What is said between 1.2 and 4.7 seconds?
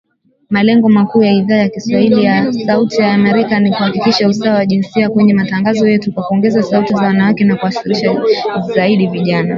ya Idhaa ya kiswahili ya Sauti ya Amerika ni kuhakikisha usawa wa